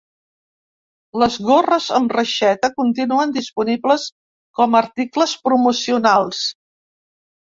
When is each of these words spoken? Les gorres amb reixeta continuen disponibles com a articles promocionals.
Les 1.23 1.35
gorres 1.49 1.89
amb 1.97 2.13
reixeta 2.17 2.71
continuen 2.79 3.35
disponibles 3.35 4.05
com 4.61 4.77
a 4.77 4.81
articles 4.81 5.35
promocionals. 5.49 6.41